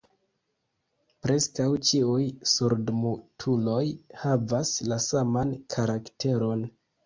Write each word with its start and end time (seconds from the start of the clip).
Preskaŭ 1.25 1.67
ĉiuj 1.89 2.25
surdmutuloj 2.53 3.85
havas 4.25 4.75
la 4.91 5.01
saman 5.11 5.57
karakteron. 5.79 6.69